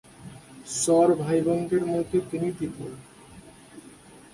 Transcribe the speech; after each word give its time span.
চর 0.75 1.07
ভাই-বোনের 1.15 1.83
মধ্যে 1.85 2.17
তিনি 2.31 2.47
তৃতীয়। 2.51 2.93